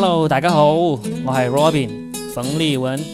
[0.00, 1.90] Hello，大家好，我系 Robin
[2.32, 3.04] 冯立文。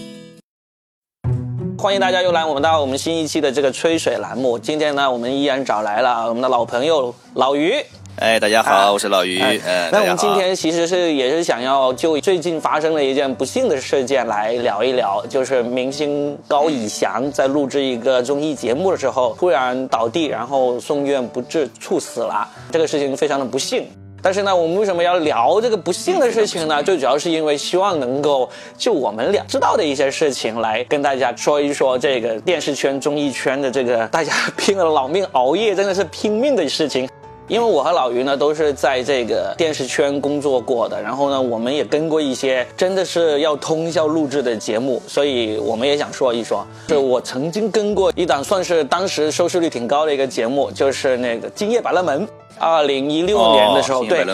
[1.78, 4.58] 欢迎大家又来我们到我们新一期的这个吹水栏目。
[4.58, 7.74] 今天呢，我们依然找来了我们的老朋友老于。
[8.16, 9.40] 哎，大家好，我是老于。
[9.40, 22.46] 哎嗯，那我们今天其实是也是想要就最近发生的一件不幸的事件来聊一聊，就是明星高以翔在录制一个综艺节目的时候突然倒地，然后送院不治，猝死了。
[22.70, 23.86] 这个事情非常的不幸。
[24.24, 26.82] 但是呢，我们为什么要聊这个不幸的事情呢？
[26.82, 28.48] 最主要是因为希望能够
[28.78, 37.06] 就我们俩知道的一些事情来跟大家说一说这个电视圈、综艺圈的这个大家 拼了老命熬夜，真的是拼命的事情。
[37.46, 46.66] 因为我和老于呢都是在这个电视圈工作过的，然后呢，我们也跟过一些真的是要通宵录制的节目，所以我们也想说一说。
[46.88, 52.26] 是我曾经跟过一档算是当时收视率挺高的一个节目，就是那个《今夜百乐门》。
[52.56, 54.24] 二零一六年的时候，对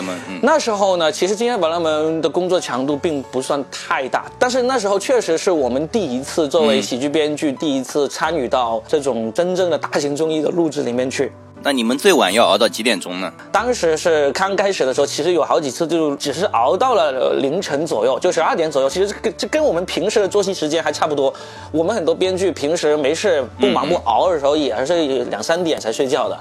[0.43, 11.31] 那时候呢，其实《今夜百乐门》的工作强度并不算太大，但是那时候确实是我们第一次作为喜剧编剧，第一次参与到这种真正的大型综艺的录制里面去。
[11.63, 13.31] 那你们最晚要熬到几点钟呢？
[13.51, 18.89] 当时是刚开始的时候，其实有好几次就只是熬到了呃凌晨左右，就十二点左右。
[18.89, 21.31] 其实跟这跟我们平时的作息时间还差不多。
[21.71, 26.37] 我们很多编剧平时没事不忙不熬的时候，也是两三点才睡觉的。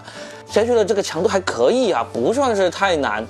[0.50, 3.24] 谁觉得这个强度还可以啊，不算是太难。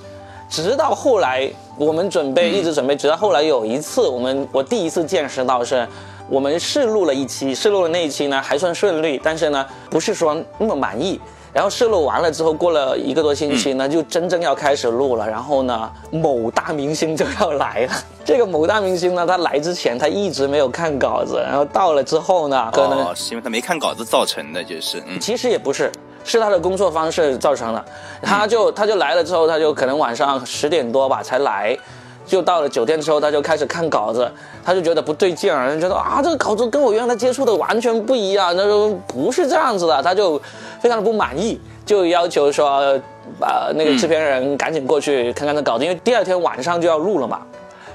[0.49, 5.85] 直到后来，我们准备一直准备，直到后来有一次，我们我第一次见识到是，
[6.29, 11.19] 我们试录了一期，试录的那一期呢还算顺利，但是呢不是说那么满意。
[11.53, 15.27] 然后试录完了之后，过了一个多星期呢，就真正要开始录了。
[15.27, 17.93] 然后呢，某大明星就要来了。
[18.23, 25.91] 这个某大明星呢，他来之前他一直没有看稿子，然后到了之后呢，可能哦，是因为他没看稿子造成的，就是嗯，其实也不是，
[26.23, 27.85] 是他的工作方式造成的。
[28.21, 31.77] 他就他就来了之后，他就可能晚上十点多吧才来，
[32.25, 34.31] 就到了酒店之后，他就开始看稿子，
[34.63, 40.39] 他就觉得不对劲儿，觉得啊这个稿子跟我原来接触的完全不一样，他说不是这样子的，他就
[40.79, 42.97] 非常的不满意，就要求说
[43.39, 47.41] 把那个制片人赶紧过去看看这稿子，因为第二天晚上就要录了嘛。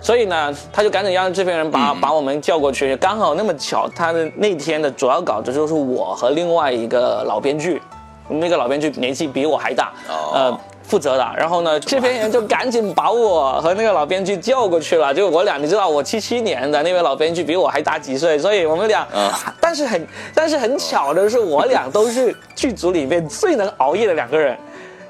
[0.03, 7.81] 所以呢，他就赶紧让制片人把、把我们叫过去，刚好那么巧，他的那天的主要稿子就是我和另外一个老编剧，
[8.29, 9.93] 那个老编剧年纪比我还大，
[10.35, 10.59] 呃。
[10.87, 15.13] 负责的，然后呢，制片人就赶紧把我和那个老编剧叫过去了。
[15.13, 24.57] 就我俩，你知道，我七七年的那位老编剧比我还大几岁，所以我们俩，啊但是很但是很巧的是，我俩都是剧组里面最能熬夜的两个人。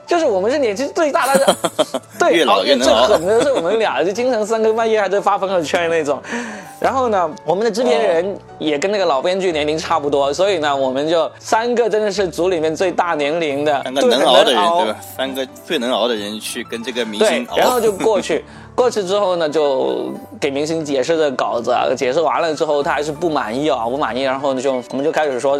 [0.07, 1.37] 就是我们是年纪最大，但
[1.85, 6.23] 是对越老越能熬狠的是我们俩，就经常三更半夜还在发朋友圈那种。
[6.79, 14.97] 然后呢，我们的制片人也跟那个老编剧年龄差不多，所以呢，我们就三个真的是组里面最大年龄的，三个对能熬的人，对吧？
[15.17, 18.45] 三个最能熬的人去跟这个明星，熬，然后就过去，
[18.75, 25.59] 过去之后呢，就给明星解释这稿子，啊，解释完了之后，他还是不满意啊，不满意，然后呢就我们就开始说。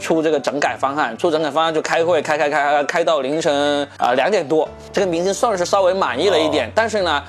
[0.00, 4.68] 出这个整改方案，出整改方案就开会，开开开开开到凌晨啊两、点多。
[4.92, 7.22] 这个明星算是稍微满意了一点，哦但是呢，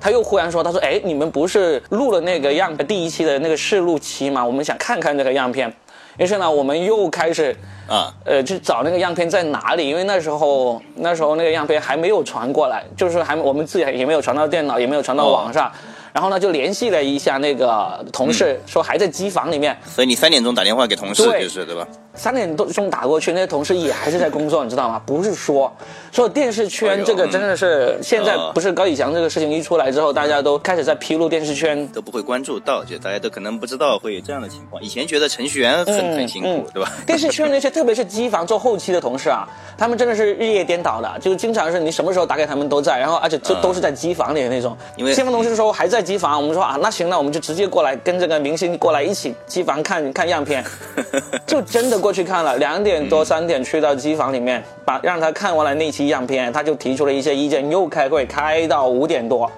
[0.00, 4.44] 他又忽然说，他说，哎，你们不是录了那个样第一期的那个试录期吗？
[4.44, 5.72] 我们想看看这个样片。
[6.18, 7.54] 于是呢，我们又开始
[7.86, 15.70] 啊，呃，去找那个样片在哪里，因为那时候那时候那个样片还没有传过来，就是还我们自己也没有传到电脑，也没有传到网上。
[16.14, 19.76] 然后呢，就联系了一下那个同事，说还在机房里面。
[19.84, 21.86] 所以你三点钟打电话给同事，就是对吧？
[22.16, 25.00] 三点多钟打过去，那些同事也还是在工作，你知道吗？
[25.06, 25.70] 不是说
[26.10, 34.82] 说电视圈这个真的是现在呃不是高以翔这个事情一出来之后，大家都开始在披露电视圈都不会关注到，就大家都可能不知道会有这样的情况。
[34.82, 36.90] 以前觉得程序员很、很辛苦，嗯对吧？
[37.06, 39.46] 电视圈那些，特别是机房做后期的同事啊，
[39.76, 44.76] 他们真的是日夜颠倒的，就经常是你什么时候打给他们都在，然后而且都嗯都是在机房里的那种。
[44.96, 50.64] 因为先锋同事说还在机房，我们说啊，那行，那我们就直接过来跟这个明星过来一起机房看看样片，
[51.46, 59.50] 就真的过去看了，两点多三点去到机房里面，把让他看完了那期样片，他就提出了一些意见，又开会开到五点多，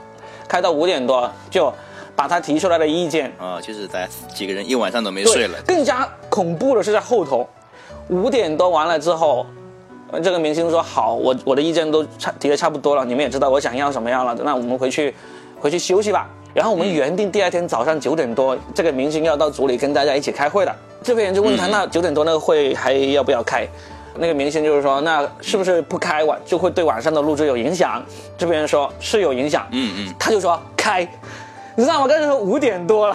[0.46, 1.72] 开到五点多就
[2.14, 5.58] 把他提出来的意见啊，就是大家几个人一晚上都没睡了。
[5.66, 7.48] 更加恐怖的是在后头，
[8.08, 9.46] 五点多完了之后，
[10.10, 15.14] 呃这个明星说好，我我的意见都差提的差不多了，你们也知道我想要什么样了，那我们回去
[15.58, 16.28] 回去休息吧。
[16.58, 20.74] 然后我们原定第二天早上九点多，这个明星要到组里跟大家一起开会的。
[21.04, 23.64] 这边人就问他，那九点多那个会还要不要开？
[24.16, 28.02] 那个明星就是说，那是不是不开晚就会对晚上的录制有影响？
[28.36, 31.08] 这边人说是有影响，嗯嗯，他就说开，
[31.78, 32.08] 你知道吗？
[32.08, 33.14] 刚才说五点多了，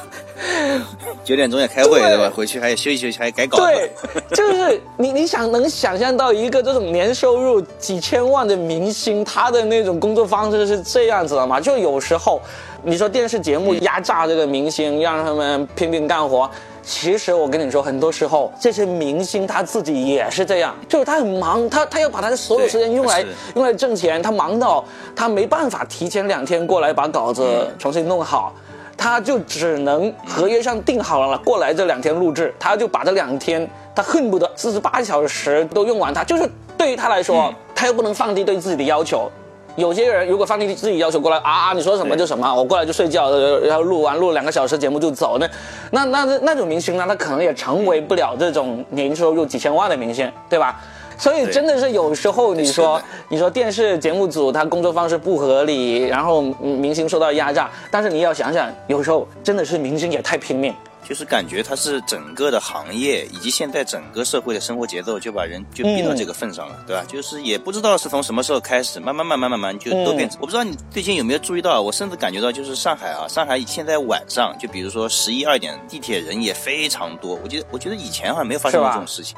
[1.24, 2.30] 九点钟要开会对对吧？
[2.36, 3.64] 回去还要休息休息，还改稿子。
[3.64, 3.90] 对，
[4.36, 11.58] 就是你你想能想象到一个这种年收入几千万的明星，他的那种工作方式是这样子的吗？
[11.58, 12.42] 就有时候
[12.82, 16.50] 你说电视节目压榨这个明星，让他们拼命干活。
[16.84, 24.84] 其实我跟你说，很多时候这些明星他自己也是这样，就是他很忙，他他要把他的所有时间用来用来挣钱，他忙到
[25.16, 28.52] 他没办法提前两天过来把稿子重新弄好。
[28.96, 36.22] 他就只能合约上定好了，过来这两天录制，他就把这两天，他恨不得四十八小时都用完它。
[36.22, 36.48] 就是
[36.78, 39.28] 对于他来说，他又不能放低对自己的要求。
[39.76, 45.48] 有些人如果放弃自己要求过来啊，你说什么就什么，我过来就睡觉，呃然后录完录两个小时节目就走，那
[45.90, 50.80] 那那那那种明星呢，他可能也成为不了这种年收入几千万的明星，对吧？
[51.16, 60.74] 所以真的是有时候你说你说电视节目组他工作方式不合理，然后嗯明星受到压榨，但是你要想想，有时候真的是明星也太拼命。
[61.06, 67.04] 就是感觉它是整个的行业以及现在整个社会的生活节奏，就把人就逼到这个份上了，对吧？
[67.06, 70.38] 就是也不知道是从什么时候开始，慢慢慢慢慢慢就都变成。
[70.40, 77.38] 我不知道你最近有没有注意到，我甚至感觉到就是上海啊，上海现在晚上就比如说十一二点，地铁人也非常多。
[77.42, 79.36] 我觉得我觉得以前好像没有发生过这种事情。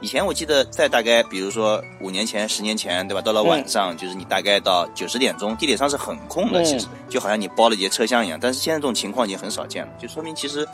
[0.00, 3.20] 以前我记得在大概比如说五年前、十年前，对吧？
[3.20, 8.38] 到了晚上，就是你大概到九十点钟，地铁上是很空的，嗯其实就好像你包了一节车厢一样。
[8.40, 10.66] 但是现在这种情况已经很少见了，就说明其实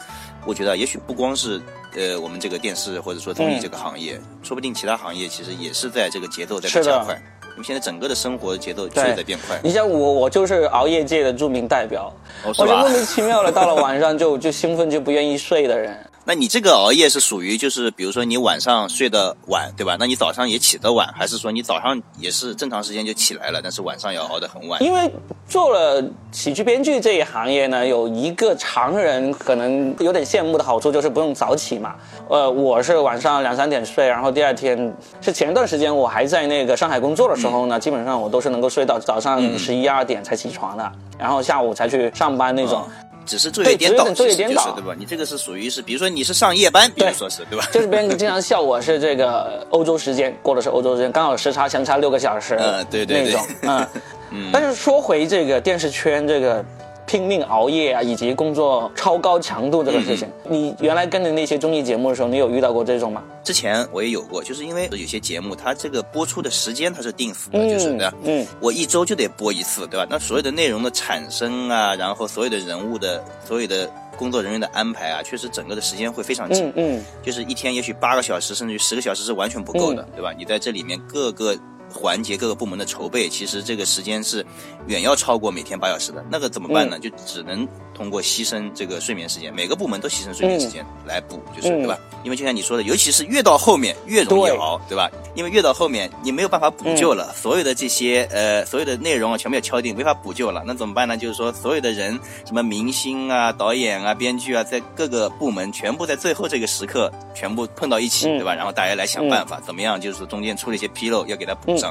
[0.45, 1.59] 我觉得也许不光是
[1.97, 7.23] 呃我们这个电视或者说综艺嗯这个行业，说不定其他行业其实也是在这个节奏在是的被加快。
[7.53, 12.13] 我们现在整个的生活节奏确实在变快，你像我，我就是熬夜界的著名代表，
[12.45, 12.89] 哦我就莫？
[12.91, 15.97] 名其妙的到了晚上 就就兴奋就不愿意睡的人。
[16.27, 19.95] 那你这个熬夜是属于就是比如说你晚上睡得晚，对吧？
[20.01, 24.83] 那你早上也起得晚，还是说你早上也是正常时间就起来了，但是晚上要熬得很晚？
[24.83, 25.13] 因为
[25.47, 31.95] 做了喜剧编剧这一行业呢，有一个常人可能有点羡慕的好处，就是不用早起嘛。
[32.31, 42.83] 呃，我是晚上两三点睡，然后第二天是前段时间我还在那个上海工作的时候呢，基本上我都是能够睡到早上十一二点才起床的，然后下午才去上班那种。
[43.27, 44.97] 只是做一点倒，对只是有点昼夜颠倒就是对吧？
[44.99, 47.67] 你这个是属于是，比如说你是上夜班，比如对说是对吧？
[47.73, 53.47] 就是别人经常 笑我是这个欧洲时间，过的是欧洲时间，刚好时差相差六个小时，嗯对对对那种，
[54.31, 56.65] 嗯，但是说回这个电视圈这个
[57.07, 63.23] 拼命熬夜啊，以及工作超高强度这个事情，嗯你原来跟着那些综艺节目的时候，你有遇到过这种吗？
[63.43, 68.15] 之前我也有过，就是因为有些节目它这个播出的时间它是定死的，嗯就是对吧？
[68.25, 70.07] 嗯，我一周就得播一次，对吧？
[70.09, 76.73] 那所有的内容的产生啊，然后所有的人物的所有的工作人员的安排啊，确实整个的时间会非常紧。
[76.77, 80.33] 嗯嗯，就是一天也许八个小时，甚至于十个小时是完全不够的，嗯对吧？
[80.39, 81.55] 你在这里面各个
[81.95, 84.45] 环节、各个部门的筹备，其实这个时间是
[84.89, 86.25] 远要超过每天八小时的。
[86.29, 86.99] 那个怎么办呢？
[86.99, 91.99] 就只能通过牺牲这个睡眠时间，每个部门都牺牲睡眠时间来补，就是嗯对吧？
[92.25, 95.09] 因为就像你说的，尤其是越到后面越容易熬，对吧？
[95.35, 100.63] 因为越到后面你没有办法补救了，所有的这些呃所有的内容啊全部要敲定，没法补救了。
[100.67, 101.17] 那怎么办呢？
[101.17, 108.55] 就是说所有的人，什么明星啊、导演啊、编剧啊，在各个部门全部在最后这个时刻全部碰到一起，嗯对吧？
[108.55, 111.84] 然后大家来想办法，怎么样就是说中间出了一些纰漏，要给他补上。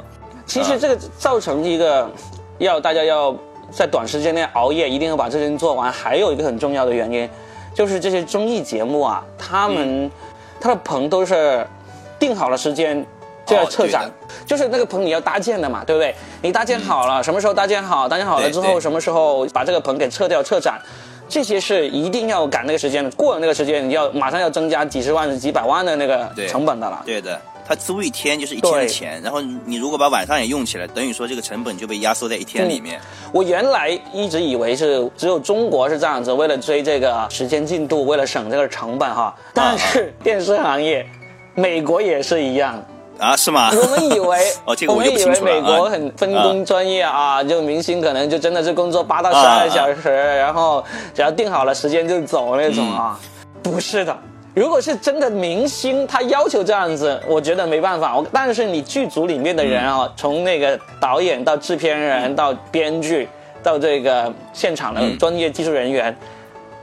[0.45, 2.09] 其实这个造成一个
[2.57, 3.35] 要大家要
[3.71, 7.29] 在短时间内熬夜，一定要把这件事做完，还有一个很重要的原因，
[7.73, 10.11] 就是这些综艺节目啊，他们、
[10.59, 11.65] 他的棚都是
[12.19, 13.05] 定好了时间
[13.45, 14.05] 就要撤展。
[14.05, 14.11] 哦
[14.45, 16.13] 就是那个棚你要搭建的嘛，对不对？
[16.41, 18.09] 你搭建好了，什么时候搭建好？
[18.09, 20.81] 搭建好了之后，什么时候把这个棚给撤掉、撤展？
[21.29, 27.01] 这些是一定要赶那个时间的，过了那个时间，你要马上要增加几十万、几百万的那个成本的了。
[27.05, 32.99] 对的，它租一天就是一天的钱，然后你如果把晚上也用起来，等于说这个成本就被压缩在一天里面。
[33.31, 39.33] 我原来一直以为是只有中国是这样子，为了追这个时间进度，为了省这个成本哈。
[39.53, 41.05] 但是电视行业，
[41.55, 42.83] 美国也是一样。
[43.19, 43.69] 啊，是吗？
[43.71, 53.17] 我们以为 哦这个我们以为美国啊很分工专业啊，就明星可能就真的是工作八到十啊二小时，然后只要定好了时间就走那种啊。
[53.21, 53.29] 嗯
[53.63, 54.17] 不是的。
[54.53, 58.15] 如果是真的明星，他要求这样子，我觉得没办法。
[58.15, 63.27] 我但是你剧组里面的人啊，从那个导演到制片人到编剧
[63.63, 66.15] 到这个现场的嗯专业技术人员，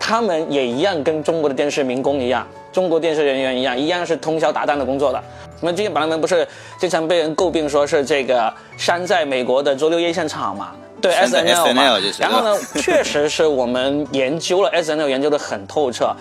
[0.01, 5.23] 他们也一样跟中国的电视民工一样，中国电视人员一样，一样是通宵达旦的工作的。
[5.61, 6.45] 那么之前把他们不是
[6.77, 10.73] 经常被人诟病说是这个山寨美国的周六夜现场嘛？
[11.01, 16.13] 对 S N L 嘛 SNL 就是然后呢，确实是我们研究了 S N L 研究的很透彻。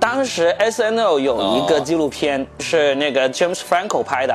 [0.00, 4.34] 当时 S N L 有一个哦纪录片是那个 James Franco 拍的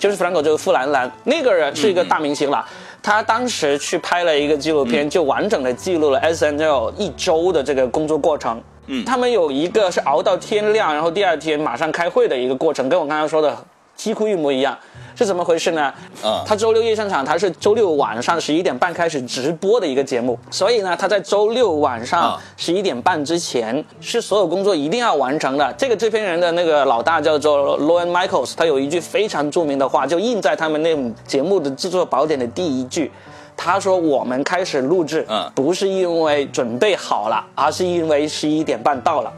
[0.00, 2.64] ，James Franco 就是富兰兰那个人是一个大明星了，
[3.02, 8.60] 他当时去拍了一个纪录片，就完整的记录了 S N L 一周的这个工作过程。
[8.86, 13.54] 嗯，他们有一个是熬到天亮，然后第二天马上开会的一个过程，跟我刚刚说的
[13.94, 14.76] 几乎一模一样。
[15.22, 15.94] 是怎么回事呢？
[16.24, 25.72] 嗯他周六夜现场，他是周六晚上十一点半开始直播的一个节目，所以呢，他在周六晚上啊十一点半之前是所有工作一定要完成的。
[25.78, 33.12] 这个制片人的那个老大叫做 Lowen Michaels，他有一句非常著名的话，就印在他们那种节目的制作宝典的第一句。
[33.54, 39.32] 他说：“我们开始录制，嗯不是因为准备好了，而是因为十一点半到了。”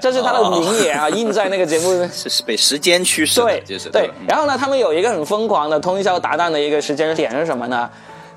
[0.00, 4.14] 这是他的名言啊，印在那个节目里面 是是被时间驱使的对，，就是对吧。
[4.20, 7.88] 嗯然后呢，他们有一个很疯狂的通宵达旦的一个时间点是什么呢？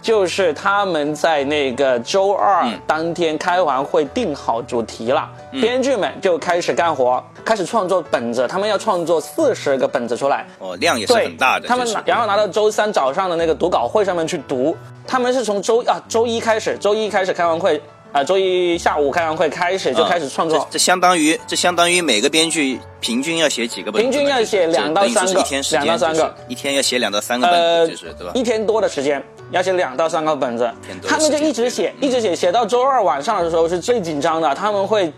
[0.02, 10.48] 就是他们在那个周二嗯当天开完会定好主题了，编剧们就开始干活，开始创作本子，他们要创作四十个本子出来。
[10.58, 11.68] 哦，量也是，很大的。
[11.68, 14.76] 他们拿然后拿到周三早上的那个读稿会上面去读。
[15.06, 17.80] 他们是从周啊周一开始，周一开始开完会，
[18.12, 20.60] 啊、周一下午开完会开始就开始创作。
[20.60, 24.10] 这这相当于这相当于每个编剧平均要写几个本子？
[24.10, 28.32] 平均要写两到三个两到三个一天要写两到三个本呃子，就是对吧？
[28.36, 30.70] 一天多的时间，要写两到三个本子
[31.08, 35.12] 他们就一直写，一直写，写到周二晚上的时候是最紧张的，他们会。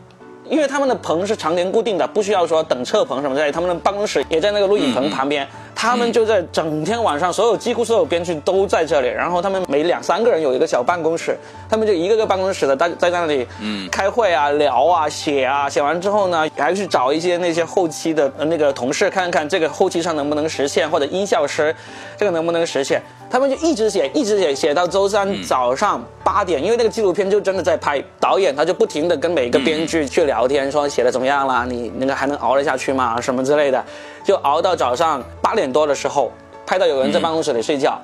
[0.50, 11.38] 因为他们的棚是常年固定的，不需要说等撤棚什么之类，他们的办公室也在那个录影棚旁边，他们就在整天晚上，所有几乎所有编剧都在这里，然后他们每两三个人有一个小办公室，
[11.70, 13.90] 他们就一个个办公室的在在那里嗯。
[13.90, 21.76] 开会啊、聊啊、写啊，写完之后呢，还去找一些那些后期的呃那个同事看看这个后期上能不能实现，或者音效师
[22.18, 23.02] 这个能不能实现。
[23.30, 33.20] 他们就一直写，一直写，写到周三早上八点，因为那个纪录片就真的在拍，导演他就不停的跟每个编剧去聊天，说写的怎么样啦，你那个还能熬得下去吗？
[33.20, 33.84] 什么之类的，
[34.24, 36.32] 就熬到早上八点多的时候，
[36.66, 38.00] 拍到有人在办公室里睡觉，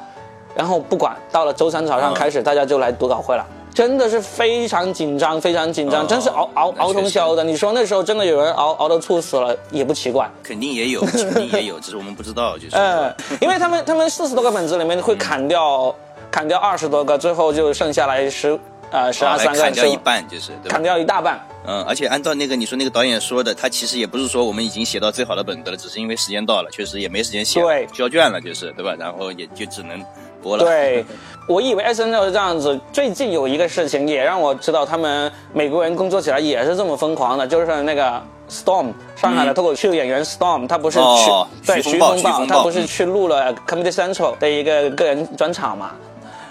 [0.55, 3.45] 然后不管到了周三早上嗯开始，大家就来读稿会了。
[3.71, 7.43] 真的是非常紧张，非常紧张，哦真是熬熬熬通宵的。
[7.43, 10.29] 你说那时候真的有人熬熬到猝死了，也不奇怪。
[10.43, 12.71] 肯定也有，肯定也有，只是我们不知道，就是。
[12.75, 15.95] 嗯，因为他们他们四十多个本子里面会砍掉
[16.29, 18.59] 砍掉二十多个，最后就剩下来十
[18.91, 20.81] 呃十二三个，砍掉一半，就是对砍？
[20.81, 21.39] 掉一大半。
[21.67, 28.95] 嗯，而且按照那个你说那个导演说的，他其实也不是说我们已经写到最好的本子了，只是因为时间到了，确实也没时间写，对交卷了，就是对吧？
[28.97, 30.03] 然后也就只能
[30.41, 30.63] 播了。
[30.63, 31.05] 对，
[31.47, 32.79] 我以为 S N L 是这样子。
[32.91, 38.19] 最近有一个事情也让我知道，他们美国人工作起来也是这么疯狂的，就是那个
[38.49, 45.91] Storm 上海的脱口秀演员 Storm，他不是去、哦对徐风暴风徐风暴他不是去录了 Comedy Central 的一个个人专场嘛？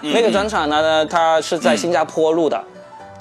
[0.01, 2.61] 那个专场呢，他是在新加坡录的。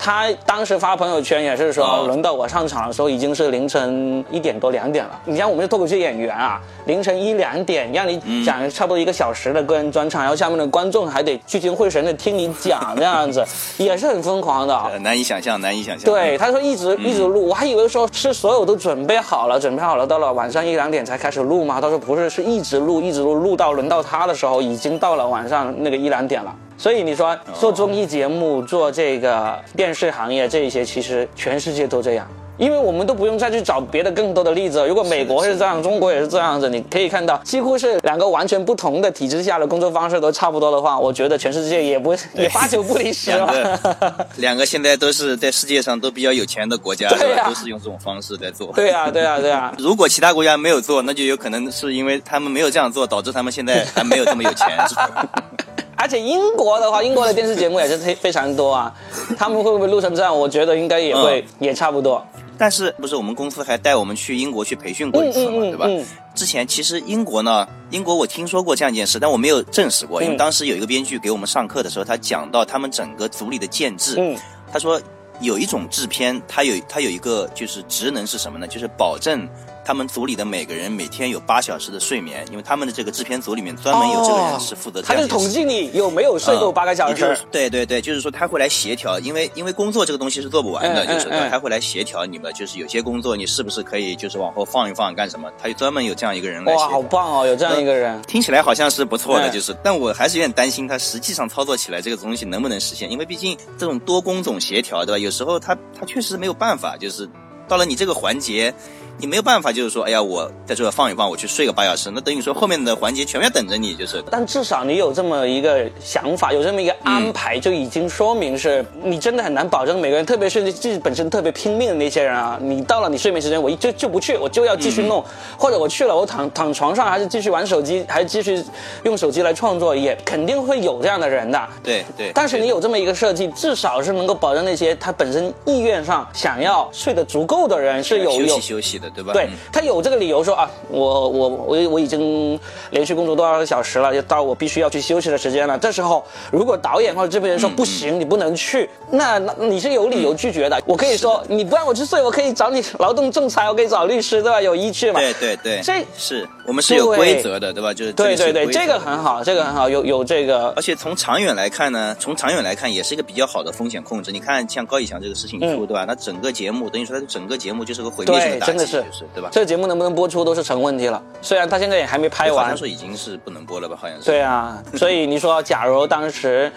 [0.00, 5.20] 他当时发朋友圈也是说，哦轮到我上场的时候已经是凌晨一点多两点了。
[5.25, 13.44] 你像我们是脱口秀演员啊，凌晨一两点让你讲差不多一个小时的个人专场，然后下面的观众还得聚精会神的听你讲，这样子
[13.76, 14.78] 也是很疯狂的。
[14.92, 16.04] 呃，难以想象，难以想象。
[16.04, 21.80] 对，他说一直一直录，我还以为说是所有都准备好了，准备好了，到了晚上一两点才开始录吗。
[21.80, 26.54] 他说不是，是一直录，一直录，录到轮到他的时候，已经到了晚上那个一两点了。
[26.78, 32.26] 所以你说做综艺节目、做这个电视行业这一些，其实全世界都这样。
[32.56, 34.85] 因为我们都不用再去找别的更多的例子。
[34.87, 43.76] 如果美国是这样，中国也是这样子，你可以看到几乎是两个完全不同的体制下的工作方式都差不多的话，我觉得全世界也不 也八九不离十两了。
[43.78, 47.49] 个两个现在都是在世界上都比较有钱的国家，对呀？
[47.49, 48.73] 都是用这种方式在做。
[48.73, 49.73] 对啊，对啊，对啊。
[49.78, 54.68] 如果其他国家没有做，那就有可能是因为他们没有这样做，导致他们现在还没有这么有钱。
[54.88, 58.92] 是吧而且英国的话，英国的电视节目也是非非常多啊，
[59.36, 60.36] 他们会不会录成这样？
[60.36, 62.24] 我觉得应该也会，也差不多。
[62.60, 65.86] 但是不是我们公司还带我们去英国去培训过一次嘛，嗯嗯嗯对吧？
[65.88, 74.36] 嗯之前其实英国呢，英国我听说过这样一件事，但我没有证实过，因为嗯当时有一个编剧给我们上课的时候，他讲到他们整个组里的建制，嗯
[74.72, 75.00] 他说
[75.40, 78.66] 有一种制片，他有他有一个就是职能是什么呢？
[78.66, 79.49] 就是保证
[79.85, 87.42] 他们组里的每个人每天有八小时的睡眠，因为他们的这个制片组里面专门有这个人是负责这他就是统计你有没有睡够八个小时也就是。
[87.50, 95.50] 对对对，就是说他会来协调，因为因为工作这个东西是做不完的，嗯就是他会来协调你们，就是有些工作你是不是可以就是往后放一放干什么？
[95.61, 97.02] 他就专门有这样一个人来哇，好。
[97.02, 98.21] 棒哦，有这样一个人。
[98.23, 105.18] 听起来好像是不错的，嗯就是，但我还是有点担心他实际上操作起来这个东西能不能实现，因为毕竟这种多工种协调，对吧？
[105.18, 107.28] 有有时候他他确实没有办法，就是
[107.68, 108.75] 到了你这个环节。
[109.20, 114.22] 你没有办法，就是说，哎呀，我在这放一放，我去睡个八小时，那等于说后面的环节全要等着你，就是。
[114.30, 125.25] 但至少你有这么一个想法，有这么一个安排，就已经说明是你真的很难保证每个人，特别是自己本身特别拼命的那些人啊，你到了你睡眠时间，我就就不去，我就要继续弄，
[125.58, 128.64] 或者我去了，我躺躺床上还是继续玩手机，还是继续
[129.02, 131.68] 用手机来创作，也肯定会有这样的人的。
[131.82, 132.30] 对对。
[132.32, 139.32] 但是你有这么一个设计，至少是能够保证那些他本身意愿上想要睡得足够的人是有休息休息的，对吧？
[139.32, 139.82] 对他。
[139.88, 142.60] 有这个理由说啊，我我我我已经
[142.90, 145.78] 连续工作多少个小时了，就到我必须要去休息的时间了。
[145.78, 146.22] 这时候，
[146.52, 150.78] 如果导演或者制片人说不行，你不能去，那那你是有理由拒绝的。
[150.84, 154.60] 我可以说你不让我去睡，我可以找你劳动仲裁，我可以找律师，对吧？
[154.60, 155.18] 有依据嘛？
[155.20, 157.94] 对对对，这是我们是有规则的，对吧？
[157.94, 160.68] 就是对对对，这个很好，这个很好，有有这个。
[160.76, 164.30] 而且从长远来看呢，从长远来看也是一个比较好的风险控制。
[164.30, 166.04] 你看，像高以翔这个事情出，对吧？
[166.06, 169.48] 那整个节目等于说他整个节目就是个毁灭性的打击，就是对吧？
[169.50, 170.58] 这个节目能不能播出都是。
[170.58, 173.96] 是成问题了，虽然他现在也还没拍完，说已经是不能播了吧？
[173.96, 174.24] 好像是。
[174.24, 176.68] 对啊， 所以你说，假如当时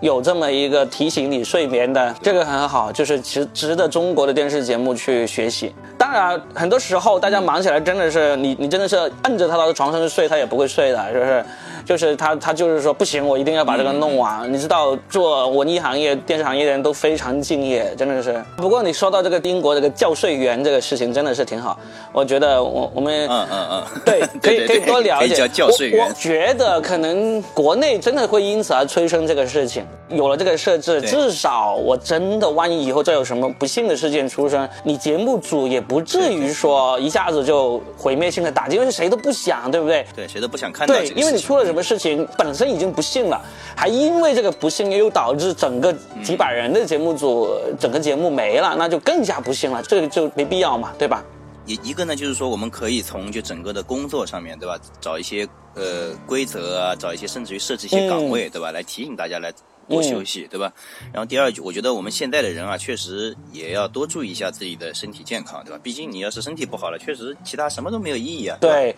[0.00, 5.74] 有这么一个提醒你睡眠的，这个很好，就是值值得中国的电视节目去学习。
[5.98, 11.44] 当然，很多时候大家忙起来，真的是你你真的是摁着他到床上去睡，他也不会睡的，是不是？
[11.84, 14.52] 就是他，他就是说不行，我一定要把这个弄完。
[14.52, 18.42] 你知道，做文艺行业、电视行业的人都非常敬业，真的是。
[18.56, 21.78] 不过你说到这个英国这个教税员这个事情，真的是挺好。
[22.12, 25.48] 我觉得我我们嗯嗯嗯， 对，可以可以多了解。
[25.48, 26.06] 教税员。
[26.06, 29.84] 我觉得可能国内真的会因此而催生这个事情。
[30.08, 40.06] 有了这个设置，至少我真的万一以后再有什么不幸的事件出生，你节目组也不至于说一下子就毁灭性的打击，因为谁都不想，对不对？
[40.14, 40.94] 对，谁都不想看到。
[40.94, 43.40] 对，因为你出了什么事情，本身已经不幸了，
[43.76, 51.22] 还因为这个不幸又导致整个几百人的节目组整个节目没了，那就更加不幸了，这个就没必要嘛，对吧？
[51.66, 59.52] 一一个呢，就是说我们可以从就整个的工作上面对吧，找一些呃规则啊，找一些甚至于设置一些岗位对吧，来提醒大家来。
[59.88, 60.72] 多休息，对吧？
[61.12, 65.80] 然后第二句，我觉得我们现在的人啊，确实也要多注意一下自己的身体健康，对吧？
[65.82, 68.56] 毕竟你要是身体不好了，确实其他什么都没有意义啊。
[68.60, 68.94] 对，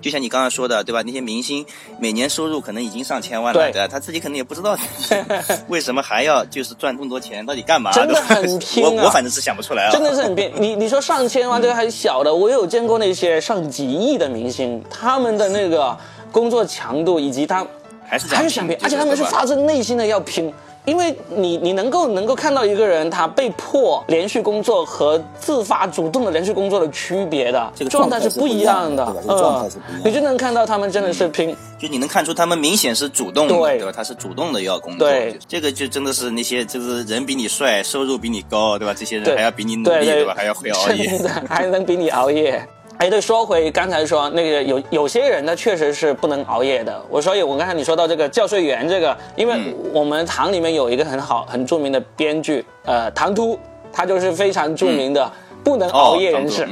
[0.00, 1.02] 就像你刚刚说的，对吧？
[1.02, 1.64] 那些明星
[1.98, 3.88] 每年收入可能已经上千万了，对吧？
[3.88, 4.76] 他自己可能也不知道
[5.68, 7.92] 为什么还要就是赚这么多钱，到底干嘛？
[7.92, 8.90] 真的很拼啊！
[8.90, 9.90] 我我反正是想不出来啊。
[9.90, 10.52] 真的是很拼。
[10.58, 15.96] 你你说上千万这个还小的，我有见过那些上几亿的明星，他们的那个
[16.30, 17.66] 工作强度以及他。
[18.08, 20.52] 还是还是想拼，而且他们是发自内心的要拼，
[20.84, 29.70] 因为你你能够能够看到一个人他被迫连续工作和自发主动的连续工作的区别的这个状态是不一样的，嗯，
[30.04, 33.92] 你就能看到他们真的是拼，就你能看出他们明显是主动的，对吧？
[33.94, 38.94] 他是主动的要工作，对，这个就真的是那些就是人比你帅，收入比你高，对吧？
[38.96, 40.34] 这些人还要比你努力，对吧？
[40.36, 42.66] 还要会熬夜， 还能比你熬夜。
[42.98, 46.98] 哎，对，说回刚才说那个有有些人呢，确实是不能熬夜的。
[47.10, 53.58] 我所以，我刚才你说到这个教税员这个，因为我们堂里面有一个很好很著名的编剧，呃，唐突，
[53.92, 55.30] 他就是非常著名的
[55.66, 56.64] 不能熬夜人士。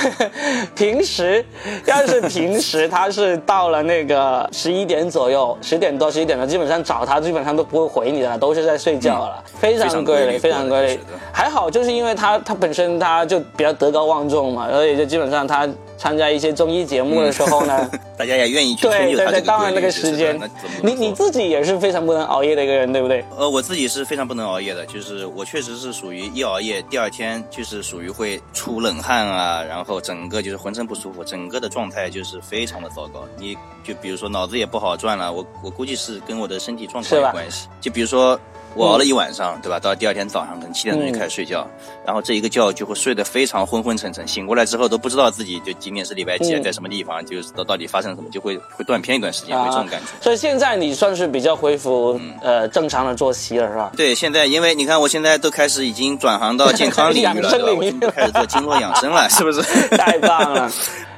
[0.76, 1.42] 平时
[1.86, 11.00] 要是平时他是到了那个十一点左右，十点多十一点了，基本上找他基本上都不会回你的，都是在睡觉了，非常规律，非常规律。
[11.32, 15.66] 还好就是因为他他本身他就比较德高望重嘛，所以就基本上他。
[15.96, 20.38] 参加一些综艺节目的时候呢， 大家也愿意去对对对，当然那个时间，
[20.82, 23.24] 你你自己也是非常不能熬夜的一个人，对不对？
[23.36, 33.24] 呃，我自己是非常不能熬夜的，就是我确实是属于一熬夜，第二天就是属于会出冷汗啊，然后整个就是浑身不舒服，整个的状态就是非常的糟糕。
[33.38, 37.68] 你就比如说脑子也不好转了，我我估计是跟我的身体状况有关系。
[37.80, 38.38] 就比如说。
[38.76, 39.80] 我熬了一晚上，对吧？
[39.80, 41.66] 到第二天早上可能七点钟就开始睡觉，
[42.04, 50.06] 然后这一个觉就会睡得非常昏昏沉沉，醒过来之后都不知道自己就今天是礼拜几，在什么地方，就是到到底发生什么，就会会断片一段时间，会这种感觉。
[50.20, 53.90] 所以现在你算是比较恢复呃正常的作息了，是吧？
[53.96, 57.50] 对，现在因为你看我现在都开始已经转行到健康领域了，
[58.14, 59.62] 开始做经络养生了，是不是？
[59.96, 60.70] 太棒了。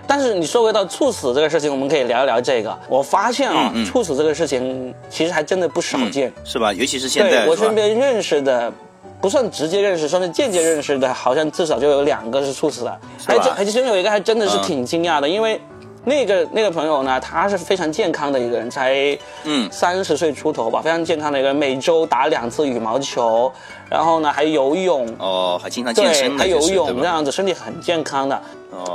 [0.08, 2.74] 但是你说回到猝死这个事情，我们可以聊一聊这个。
[2.88, 6.72] 我发现啊，猝死这个事情其实还真的不少见，是吧？
[6.72, 8.72] 尤其是现在，我身边认识的，
[9.20, 13.00] 不算直接认识，算是间接认识的，好像至少就有两个是猝死的。
[13.26, 15.60] 还还其中有一个还真的是挺惊讶的，因为
[16.08, 19.68] 那个那个朋友呢，他是非常健康的一个人，才嗯。
[19.70, 23.52] 三十岁出头吧，非常健康的一个人，每周打两次羽毛球，
[23.88, 28.40] 然后呢还游泳，哦，还经常健身，还游泳这样子，身体很健康的。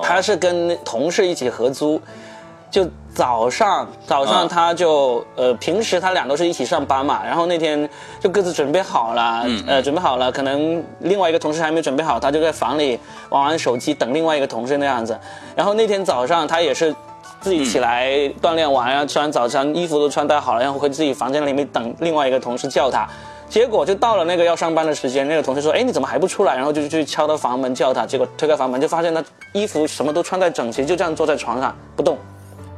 [0.02, 2.02] 他是跟同事一起合租，
[2.72, 4.48] 就早上早上啊。
[4.50, 7.88] 他就、呃平时他俩都是一起上班嘛，然后那天
[8.20, 13.00] 就各自准备好了，嗯呃准备好了，可能另外一个同事还没准备好，他就在房里
[13.30, 15.18] 玩玩手机等另外一个同事那样子。
[15.56, 16.96] 然后那天早上他也是
[17.44, 18.10] 自己起来
[18.42, 23.06] 锻炼完，然后吃完早餐，衣服都穿戴好了，然后回自己房间里面等另外一个同事叫他。
[23.50, 32.18] 结果就到了那个要上班的时间，那个同事说：“哎，你怎么还不出来？”然后就去敲他房门叫他，结果推开房门就发现他衣服什么都穿戴整齐，就这样坐在床上不动，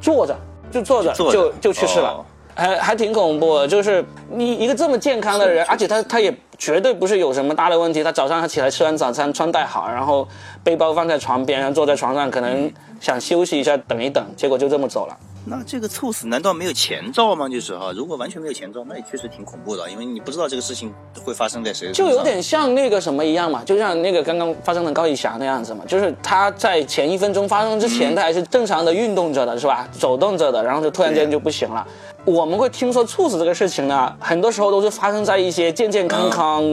[0.01, 0.35] 坐着
[0.71, 2.09] 就坐着就就去世了。
[2.09, 2.25] 哦
[2.57, 4.01] 还还挺恐怖的，就是
[4.31, 8.03] 你一个这么健康的人，而且他他也绝对不是有什么大的问题。
[8.03, 10.27] 他早上他起来吃完早餐，穿戴好，然后
[10.63, 15.17] 背包放在床边，然后坐在床上，可能想休息一下，等一等，结果就这么走了。
[15.47, 17.47] 那这个猝死难道没有前兆吗？
[17.47, 20.91] 就是哈，如果完全没有前兆，那也确实挺恐怖的，因为你不知道这个事情
[21.23, 22.03] 会发生在谁身上。
[22.03, 29.87] 就有点像那个什么一样嘛，就像那个刚刚发生的高以翔那样子嘛，就是他在前一分钟发生之前，他还是正常的运动着的，是吧？
[29.91, 31.85] 走动着的，然后就突然间就不行了。
[32.25, 36.63] 我们会听说猝死这个事情呢，很多时候都是发生在一些健健康康，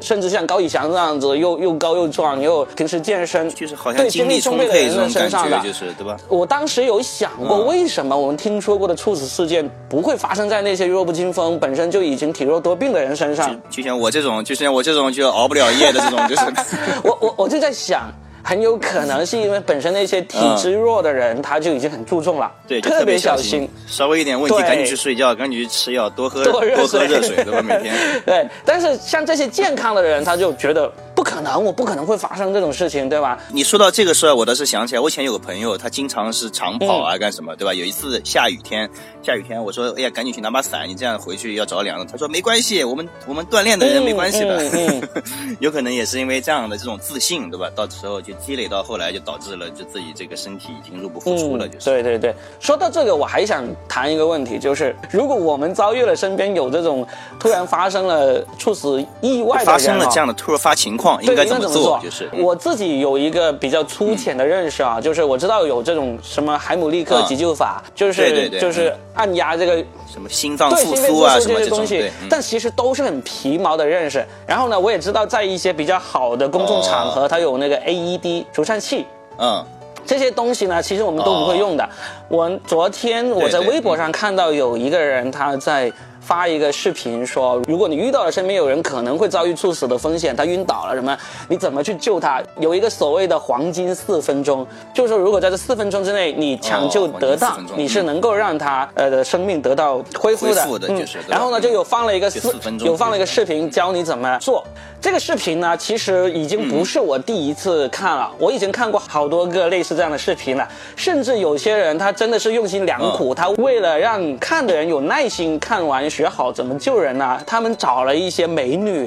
[0.00, 5.60] 甚至像高以翔这样子又又高又壮又平时健身，就是好像对精力充充沛的人身上的，。
[5.60, 6.16] 就是对吧？
[6.28, 13.54] 我当时有想过，嗯为什么我们听说过的猝死事件不会发生在那些弱不禁风、本身就已经体弱多病的人身上？
[13.68, 16.42] 就像我这种，就像我这种就熬不了夜的这种，就是
[17.04, 18.10] 我我我就在想，
[18.44, 27.62] 很有可能是因为本身那些体质弱的人，他就已经很注重了，对，特别小心，稍微一点问题赶紧去睡觉，赶紧去吃药，多喝多热喝热水，对吧？
[27.62, 27.94] 每天。
[28.26, 30.94] 对，但是像这些健康的人，他就觉得不
[31.34, 33.36] 可能，我不可能会发生这种事情，对吧？
[33.48, 37.74] 你说到这个事儿，我倒是想起来，我以前有个朋友，他经常是长跑嗯啊，干什么，对吧？
[37.74, 38.88] 有一次下雨天，
[39.20, 42.04] 下雨天，我说，哎呀，赶紧去拿把伞，你这样回去要着凉了。
[42.04, 44.62] 他说没关系，我们我们锻炼的人嗯没关系的。
[44.72, 45.02] 嗯
[45.58, 47.68] 有可能也是因为这样的这种自信，对吧？
[47.74, 51.86] 到时候就积累到后来，就导致了就自己这个身体已经入不敷出了，就是。
[51.90, 57.04] 对对对，说到这个，我还想谈一个问题，就是如果我们遭遇了身边有这种
[57.40, 61.98] 突然发生了猝死意外的发生了这样的突发情况，应对，该怎么做？
[62.02, 69.76] 就是我自己有一个比较粗浅的认识啊，就是我知道有这种什么海姆立克嗯急救法，就是对对对就是按压这个
[70.10, 74.24] 什么心脏复苏啊，这些东西但其实都是很皮毛的认识。
[74.46, 79.06] 然后呢，我也知道在一些比较好的公众场合，它有那个 AED 除颤器。
[79.38, 79.64] 嗯，
[80.06, 81.88] 这些东西呢，其实我们都不会用的。
[82.28, 85.90] 我昨天我在微博上看到有一个人他在
[86.24, 91.16] 发一个视频说，如果你遇到了身边有人可能会遭遇猝死的风险，他晕倒了什么，
[91.48, 92.42] 你怎么去救他？
[92.58, 100.62] 有一个所谓的黄金四分钟，就是说如果在这四分钟之内你抢救得当，你是能够让他呃的生命得到恢复的。
[100.62, 104.64] 恢复的就是对吧然后呢，就有放了一个四四分钟有放了一个视频教你怎么做。
[105.04, 110.66] 这个视频呢，其实已经不是我第一次看了，我已经看过好多个类似这样的视频了。
[110.96, 119.06] 甚至有些人他真的是用心良苦，他为了让看的人有耐心看完学好怎么救人呢、他们找了一些美女。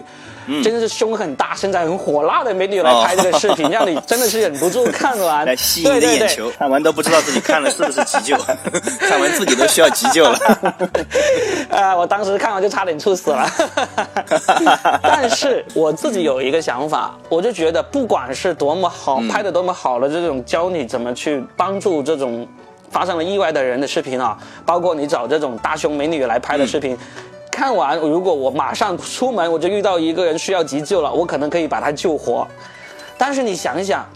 [0.63, 8.37] 真的是胸很大、身材很火辣的美女来拍这个视频， 让你真的是忍不住看完，来吸引你的对对对眼球，看完都不知道自己看了是不是急救，
[8.99, 10.37] 看完自己都需要急救了。
[11.69, 13.49] 啊，我当时看完就差点猝死了。
[15.01, 22.47] 但是我自己有一个想法，我就觉得不管是多么好、拍的多么好的这种教你怎么去帮助这种
[22.89, 26.97] 发生了意外的人的视频啊，包括你找这种大胸美女来拍的视频。
[27.57, 32.47] 看完，如果我马上出门，我就遇到一个人需要急救了，我可能可以把他救活。
[33.17, 34.07] 但是你想一想，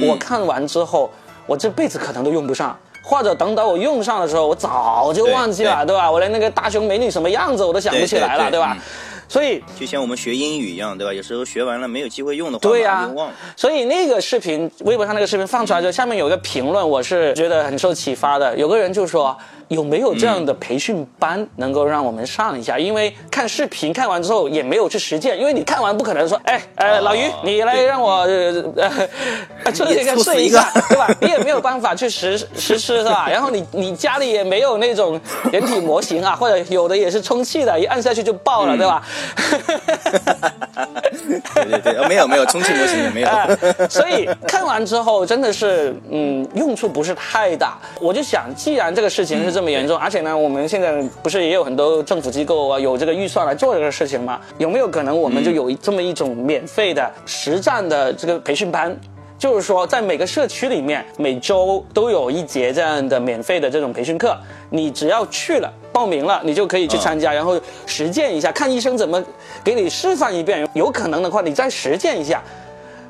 [0.00, 1.10] 我看完之后，
[1.44, 6.08] 我这辈子可能都用不上，或者等到我用上的时候，我早就忘记了，对对吧？
[6.08, 8.82] 我连那个大胸美女什么样子我都想不起来了，对吧嗯？
[9.26, 11.12] 所以就像我们学英语一样，对吧？
[11.12, 13.10] 有时候学完了没有机会用的话，对呀。
[13.56, 18.56] 所以那个视频，微博上那个视频放出来之后，下面有一个评论，我是觉得很受启发的。
[18.56, 19.36] 有个人就说，
[19.74, 22.78] 有没有这样的培训班能够让我们上一下？
[22.78, 28.64] 因为看视频看完之后也没有去实践，因为你看完不可能说，哎，呃，哦老于，你来让我呃
[29.64, 31.08] 呃 做一个试一下，对吧？
[31.20, 33.28] 你也没有办法去实实施是吧？
[33.30, 35.20] 然后你你家里也没有那种
[35.52, 39.02] 人体模型啊，或者有的也是充气的，一按下去就爆了，对吧？
[41.54, 43.28] 对对对，呃没有没有，充气模型也没有。
[43.28, 43.48] 啊，
[43.88, 47.78] 所以看完之后真的是，嗯，用处不是太大。
[48.00, 54.40] 我就想，既然这个事情是这么严重，而且呢，我们现在不是也有很多政府机构啊，有这个预算来做这个事情吗？
[54.58, 58.96] 有没有可能我们就有这么一种免费的实战的这个培训班？
[59.36, 64.34] 就是说，在每个社区里面，每周都有一节这样的免费的这种培训课，
[64.70, 69.22] 你只要去了报名了，你就可以去参加，然后实践一下，看医生怎么
[69.62, 70.66] 给你示范一遍。
[70.72, 72.42] 有可能的话，你再实践一下，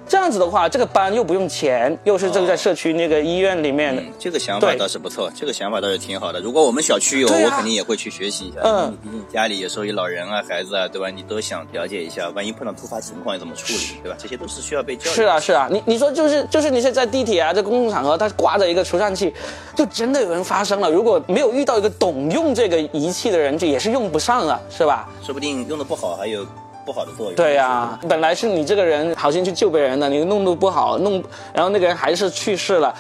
[0.06, 3.96] 这样子的话，这个班又不用钱，又是这个在社区那个医院里面。
[3.96, 6.40] 嗯，这个想法倒是不错，这个想法倒是挺好的。
[6.40, 8.60] 如果我们小区有，啊我肯定也会去学习一下。
[8.62, 11.08] 嗯毕竟家里有时候有老人啊、孩子啊，对吧？
[11.08, 14.16] 你都想了解一下，万一碰到突发情况要怎么处理，对吧？
[14.20, 15.14] 这些都是需要被教育。
[15.14, 19.32] 是啊，是啊，你你说就是就是你是在地铁啊，在公共场合，它挂着一个除颤器，
[19.74, 20.90] 就真的有人发生了。
[20.90, 25.08] 如果没有遇到一个懂用这个仪器的人，就也是用不上了，是吧？
[25.22, 26.46] 说不定用的不好，还有
[26.84, 27.34] 不好的作用。
[27.34, 32.94] 对呀、本来是你这个人好心去救别人的，你弄得不好，弄，然后那个人还是去世了，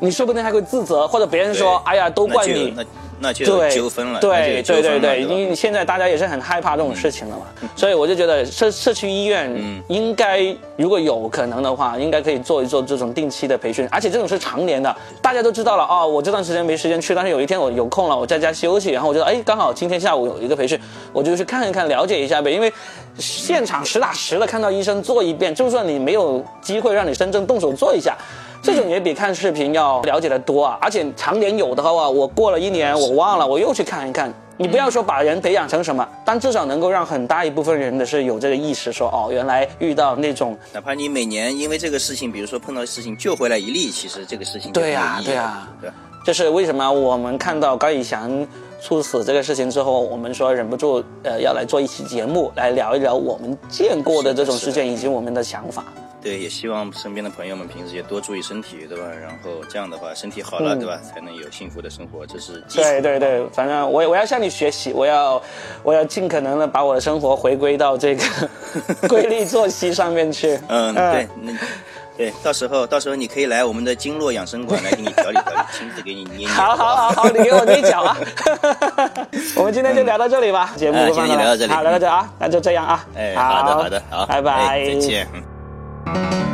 [0.00, 2.72] 你说不定还会自责，或者别人说，哎呀，都怪你。
[2.74, 2.90] 那就
[3.22, 4.18] 那就有对，纠纷了。
[4.18, 7.42] 对对对对，吧因为现在大家也是很害怕这种事情了嘛，
[7.76, 10.40] 所以我就觉得社社区医院嗯应该
[10.76, 20.80] 如果有可能的话，应该可以做一做这种定期的培训，而且这种是常年的，大家都知道了哦，我这段时间没时间去，但是有一天我有空了，我在家休息，然后我觉得哎，刚好今天下午有一个培训，
[21.12, 22.72] 我就去看一看，了解一下呗，因为
[23.18, 28.16] 现场实打实的看到医生做一遍，就算你没有机会让你真正动手做一下。
[28.62, 34.32] 这种也比看视频要了解的多啊，而且常年有的话，我过了一年我忘了，我又去看一看。
[34.58, 45.96] 你不要说把人培养成什么，但至少能够让很大一部分人的是有这个意识说，哦，原来遇到那种，哪怕你每年因为这个事情，比如说碰到事情救回来一例，其实这个事情对呀很有意义对呀对吧
[46.26, 48.46] 就是为什么我们看到高以翔
[48.78, 55.82] 猝死这个事情之后，我们说忍不住呃要来做一期节目，来聊一聊我们见过的这种事件以及我们的想法。
[56.22, 59.04] 对，也希望身边的朋友们平时也多注意身体，对吧？
[59.20, 61.00] 然后这样的话，身体好了，嗯对吧？
[61.02, 62.82] 才能有幸福的生活，这是基础。
[62.82, 65.42] 对对对，反正我我要向你学习，我要
[65.82, 68.22] 我要尽可能的把我的生活回归到这个
[69.08, 70.60] 规律作息上面去。
[70.68, 71.52] 嗯，对，那
[72.18, 76.48] 对，到时候到时候你可以来我们的经络养生馆来给你调理调理，亲自给你捏捏。
[76.48, 78.16] 好好好好，你给我捏脚啊！
[79.56, 83.06] 我们今天就聊到这里吧，节目哎就放今天就聊到这里好，聊到这啊，那就这样啊。
[83.16, 85.49] 哎，好的好的，好，拜拜，哎再见。
[86.12, 86.49] Thank you.